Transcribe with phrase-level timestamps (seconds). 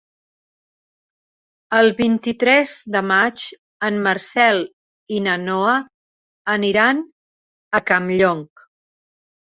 [1.79, 3.43] El vint-i-tres de maig
[3.89, 4.63] en Marcel
[5.19, 5.77] i na Noa
[6.57, 7.05] aniran
[7.79, 8.47] a Campllong.